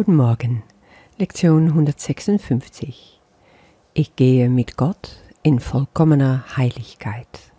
[0.00, 0.62] Guten Morgen,
[1.18, 3.20] Lektion 156.
[3.92, 7.52] Ich gehe mit Gott in vollkommener Heiligkeit.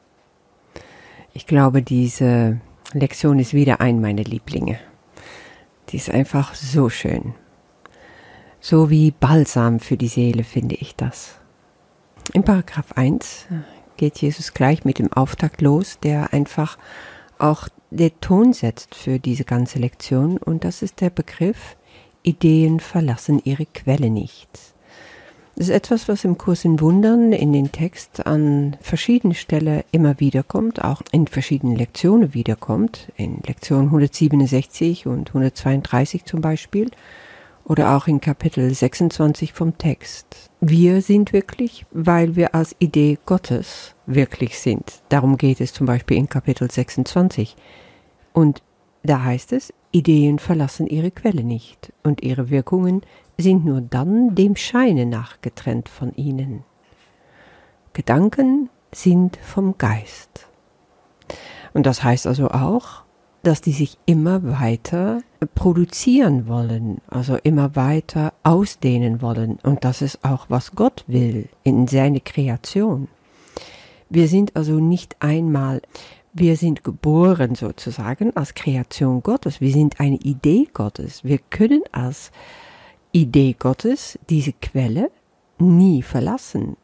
[1.33, 2.59] Ich glaube, diese
[2.93, 4.79] Lektion ist wieder ein meiner Lieblinge.
[5.89, 7.35] Die ist einfach so schön.
[8.59, 11.35] So wie Balsam für die Seele finde ich das.
[12.33, 13.45] In Paragraph 1
[13.97, 16.79] geht Jesus gleich mit dem Auftakt los, der einfach
[17.37, 21.75] auch der Ton setzt für diese ganze Lektion und das ist der Begriff
[22.23, 24.49] Ideen verlassen ihre Quelle nicht.
[25.55, 30.19] Das ist etwas, was im Kurs in Wundern in den Text an verschiedenen Stellen immer
[30.19, 36.89] wiederkommt, auch in verschiedenen Lektionen wiederkommt, in Lektion 167 und 132 zum Beispiel,
[37.65, 40.49] oder auch in Kapitel 26 vom Text.
[40.61, 45.01] Wir sind wirklich, weil wir als Idee Gottes wirklich sind.
[45.09, 47.55] Darum geht es zum Beispiel in Kapitel 26.
[48.33, 48.61] Und
[49.03, 53.01] da heißt es, Ideen verlassen ihre Quelle nicht und ihre Wirkungen
[53.37, 56.63] sind nur dann dem Scheine nach getrennt von ihnen.
[57.93, 60.47] Gedanken sind vom Geist.
[61.73, 63.03] Und das heißt also auch,
[63.43, 65.21] dass die sich immer weiter
[65.55, 69.57] produzieren wollen, also immer weiter ausdehnen wollen.
[69.63, 73.07] Und das ist auch, was Gott will in seine Kreation.
[74.09, 75.81] Wir sind also nicht einmal,
[76.33, 79.59] wir sind geboren sozusagen als Kreation Gottes.
[79.59, 81.23] Wir sind eine Idee Gottes.
[81.23, 82.31] Wir können als
[83.11, 85.11] Idee Gottes diese Quelle
[85.59, 86.77] nie verlassen.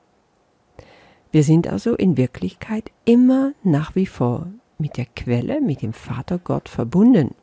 [1.32, 6.40] Wir sind also in Wirklichkeit immer nach wie vor mit der Quelle, mit dem Vater
[6.40, 7.34] Gott verbunden.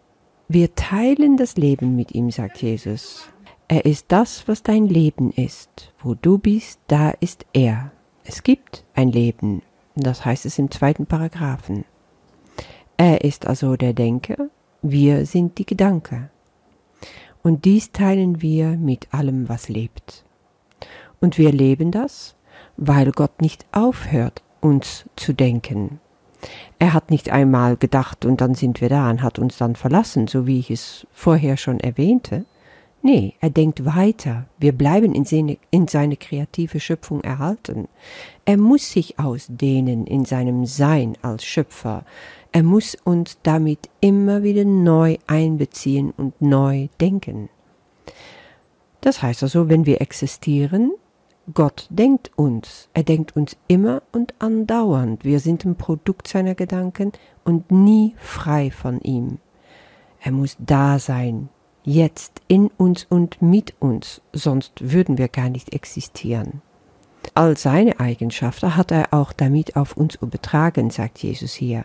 [0.46, 3.28] Wir teilen das Leben mit ihm, sagt Jesus.
[3.66, 5.92] Er ist das, was dein Leben ist.
[6.02, 7.92] Wo du bist, da ist er.
[8.24, 9.62] Es gibt ein Leben.
[9.96, 11.84] Das heißt es im zweiten Paragraphen.
[12.96, 14.48] Er ist also der Denker,
[14.82, 16.30] wir sind die Gedanke.
[17.42, 20.24] Und dies teilen wir mit allem, was lebt.
[21.20, 22.36] Und wir leben das,
[22.76, 26.00] weil Gott nicht aufhört, uns zu denken.
[26.78, 30.26] Er hat nicht einmal gedacht und dann sind wir da und hat uns dann verlassen,
[30.26, 32.44] so wie ich es vorher schon erwähnte.
[33.06, 34.46] Nee, er denkt weiter.
[34.56, 37.86] Wir bleiben in seine, in seine kreative Schöpfung erhalten.
[38.46, 42.06] Er muss sich ausdehnen in seinem Sein als Schöpfer.
[42.50, 47.50] Er muss uns damit immer wieder neu einbeziehen und neu denken.
[49.02, 50.90] Das heißt also, wenn wir existieren,
[51.52, 52.88] Gott denkt uns.
[52.94, 55.26] Er denkt uns immer und andauernd.
[55.26, 57.12] Wir sind ein Produkt seiner Gedanken
[57.44, 59.40] und nie frei von ihm.
[60.22, 61.50] Er muss da sein,
[61.84, 66.62] jetzt in uns und mit uns, sonst würden wir gar nicht existieren.
[67.34, 71.84] All seine Eigenschaften hat er auch damit auf uns übertragen, sagt Jesus hier.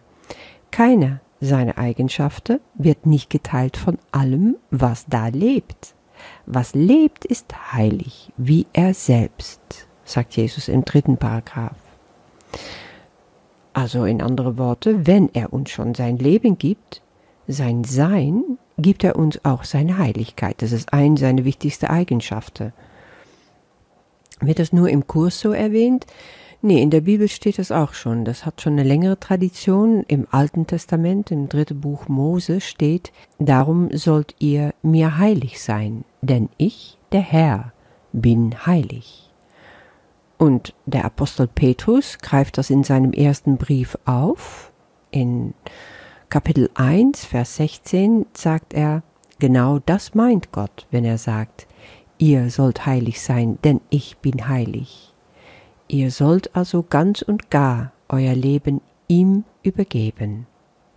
[0.71, 5.95] Keine seiner Eigenschaften wird nicht geteilt von allem, was da lebt.
[6.45, 11.77] Was lebt, ist heilig, wie er selbst, sagt Jesus im dritten Paragraph.
[13.71, 17.01] Also in andere Worte, wenn er uns schon sein Leben gibt,
[17.47, 20.61] sein Sein, gibt er uns auch seine Heiligkeit.
[20.61, 22.73] Das ist eine seiner wichtigsten Eigenschaften.
[24.41, 26.05] Wird das nur im Kurs so erwähnt?
[26.61, 28.25] Nee, in der Bibel steht das auch schon.
[28.25, 30.03] Das hat schon eine längere Tradition.
[30.07, 36.49] Im Alten Testament, im dritten Buch Mose steht, darum sollt ihr mir heilig sein, denn
[36.57, 37.71] ich, der Herr,
[38.11, 39.29] bin heilig.
[40.37, 44.71] Und der Apostel Petrus greift das in seinem ersten Brief auf.
[45.11, 45.53] In
[46.29, 49.01] Kapitel 1, Vers 16 sagt er,
[49.39, 51.65] genau das meint Gott, wenn er sagt,
[52.19, 55.11] ihr sollt heilig sein, denn ich bin heilig.
[55.87, 60.45] Ihr sollt also ganz und gar euer Leben ihm übergeben.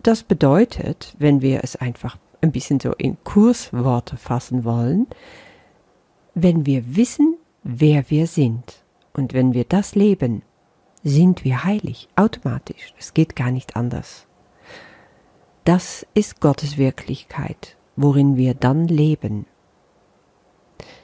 [0.03, 5.07] Das bedeutet, wenn wir es einfach ein bisschen so in Kursworte fassen wollen,
[6.35, 8.83] wenn wir wissen, wer wir sind
[9.13, 10.43] und wenn wir das leben,
[11.03, 12.93] sind wir heilig, automatisch.
[12.99, 14.27] Es geht gar nicht anders.
[15.63, 19.45] Das ist Gottes Wirklichkeit, worin wir dann leben.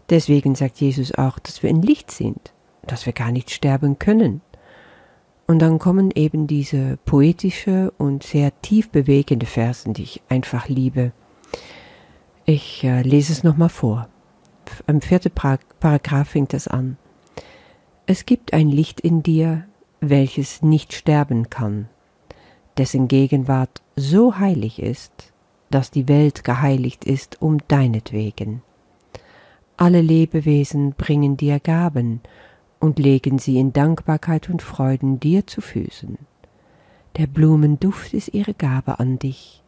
[0.09, 2.53] Deswegen sagt Jesus auch, dass wir ein Licht sind,
[2.85, 4.41] dass wir gar nicht sterben können.
[5.47, 11.13] Und dann kommen eben diese poetische und sehr tief bewegende Versen, die ich einfach liebe.
[12.45, 14.09] Ich äh, lese es nochmal vor.
[14.87, 16.97] Am vierten Paragraph fängt es an.
[18.05, 19.65] Es gibt ein Licht in dir,
[20.01, 21.87] welches nicht sterben kann,
[22.79, 25.33] dessen Gegenwart so heilig ist,
[25.69, 28.63] dass die Welt geheiligt ist um deinetwegen.
[29.77, 32.21] Alle Lebewesen bringen dir Gaben
[32.79, 36.17] und legen sie in Dankbarkeit und Freuden dir zu Füßen.
[37.17, 39.61] Der Blumenduft ist ihre Gabe an dich,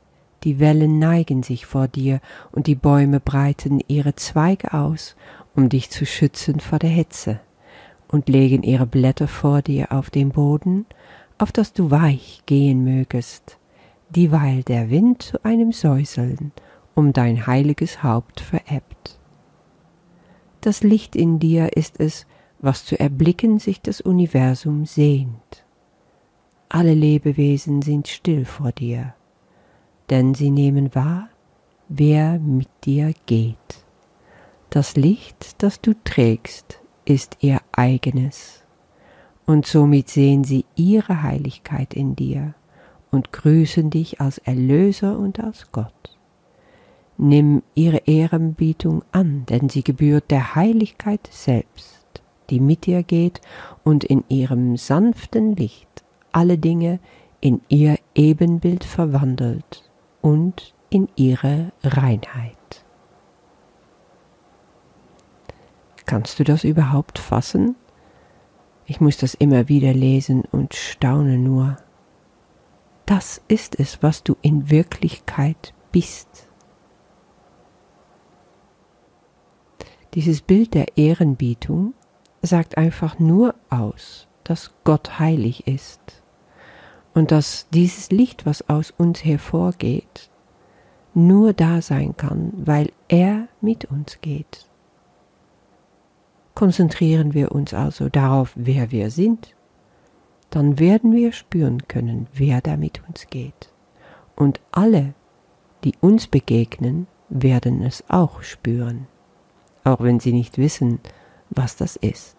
[0.44, 2.20] Die Wellen neigen sich vor dir
[2.52, 5.16] und die Bäume breiten ihre Zweige aus,
[5.56, 7.40] um dich zu schützen vor der Hitze,
[8.08, 10.86] und legen ihre Blätter vor dir auf den Boden,
[11.42, 13.58] auf dass du weich gehen mögest,
[14.10, 16.52] dieweil der Wind zu einem Säuseln
[16.96, 19.20] um dein heiliges Haupt verebbt.
[20.62, 22.28] Das Licht in dir ist es,
[22.60, 25.66] was zu erblicken sich das Universum sehnt.
[26.70, 29.16] Alle Lebewesen sind still vor dir,
[30.10, 31.30] denn sie nehmen wahr,
[31.90, 33.58] wer mit dir geht.
[34.70, 38.61] Das Licht, das du trägst, ist ihr eigenes,
[39.46, 42.54] und somit sehen sie ihre Heiligkeit in dir
[43.12, 46.18] und grüßen dich als Erlöser und als Gott.
[47.18, 53.42] Nimm ihre Ehrenbietung an, denn sie gebührt der Heiligkeit selbst, die mit dir geht
[53.84, 57.00] und in ihrem sanften Licht alle Dinge
[57.42, 59.90] in ihr Ebenbild verwandelt
[60.22, 62.56] und in ihre Reinheit.
[66.06, 67.76] Kannst du das überhaupt fassen?
[68.86, 71.78] Ich muss das immer wieder lesen und staune nur.
[73.06, 76.48] Das ist es, was du in Wirklichkeit bist.
[80.14, 81.94] Dieses Bild der Ehrenbietung
[82.42, 86.24] sagt einfach nur aus, dass Gott heilig ist
[87.14, 90.30] und dass dieses Licht, was aus uns hervorgeht,
[91.14, 94.71] nur da sein kann, weil er mit uns geht.
[96.56, 99.56] Konzentrieren wir uns also darauf, wer wir sind,
[100.50, 103.70] dann werden wir spüren können, wer da mit uns geht.
[104.36, 105.14] Und alle,
[105.84, 109.08] die uns begegnen, werden es auch spüren
[109.84, 111.00] auch wenn sie nicht wissen,
[111.50, 112.36] was das ist.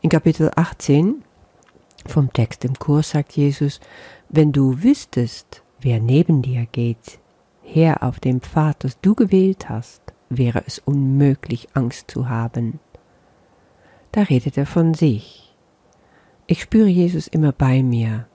[0.00, 1.22] In Kapitel 18
[2.06, 3.80] vom Text im Kurs sagt Jesus,
[4.28, 7.18] wenn du wüsstest, wer neben dir geht,
[7.62, 12.80] her auf dem Pfad, das du gewählt hast, wäre es unmöglich, Angst zu haben.
[14.12, 15.54] Da redet er von sich.
[16.46, 18.26] Ich spüre Jesus immer bei mir.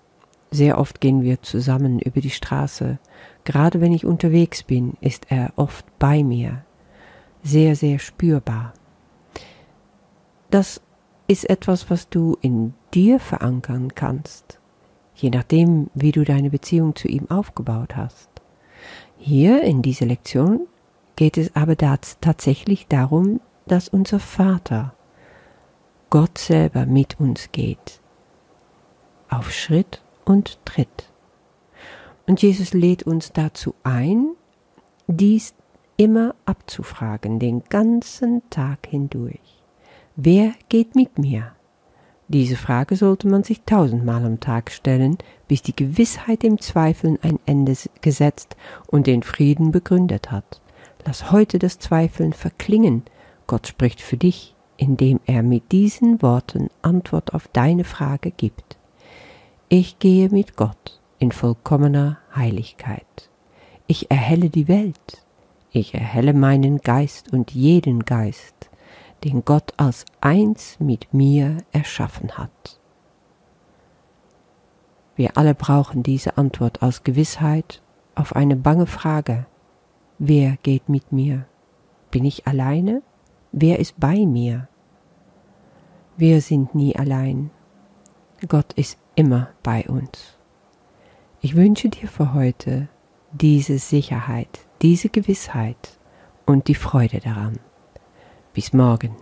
[0.51, 2.99] Sehr oft gehen wir zusammen über die Straße.
[3.45, 6.63] Gerade wenn ich unterwegs bin, ist er oft bei mir
[7.43, 8.73] sehr, sehr spürbar.
[10.49, 10.81] Das
[11.27, 14.59] ist etwas, was du in dir verankern kannst,
[15.15, 18.29] je nachdem, wie du deine Beziehung zu ihm aufgebaut hast.
[19.17, 20.67] Hier in dieser Lektion
[21.21, 24.95] geht es aber tatsächlich darum, dass unser Vater,
[26.09, 28.01] Gott selber mit uns geht,
[29.29, 31.11] auf Schritt und Tritt.
[32.25, 34.31] Und Jesus lädt uns dazu ein,
[35.05, 35.53] dies
[35.95, 39.61] immer abzufragen, den ganzen Tag hindurch.
[40.15, 41.51] Wer geht mit mir?
[42.29, 47.37] Diese Frage sollte man sich tausendmal am Tag stellen, bis die Gewissheit im Zweifeln ein
[47.45, 48.55] Ende gesetzt
[48.87, 50.61] und den Frieden begründet hat.
[51.05, 53.03] Lass heute das Zweifeln verklingen.
[53.47, 58.77] Gott spricht für dich, indem er mit diesen Worten Antwort auf deine Frage gibt.
[59.69, 63.29] Ich gehe mit Gott in vollkommener Heiligkeit.
[63.87, 65.21] Ich erhelle die Welt
[65.73, 68.69] ich erhelle meinen Geist und jeden Geist,
[69.23, 72.77] den Gott als eins mit mir erschaffen hat.
[75.15, 77.81] Wir alle brauchen diese Antwort als Gewissheit
[78.15, 79.45] auf eine bange Frage.
[80.23, 81.47] Wer geht mit mir?
[82.11, 83.01] Bin ich alleine?
[83.51, 84.67] Wer ist bei mir?
[86.15, 87.49] Wir sind nie allein.
[88.47, 90.37] Gott ist immer bei uns.
[91.41, 92.87] Ich wünsche dir für heute
[93.31, 95.97] diese Sicherheit, diese Gewissheit
[96.45, 97.57] und die Freude daran.
[98.53, 99.15] Bis morgen.